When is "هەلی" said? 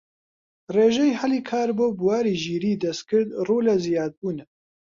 1.21-1.41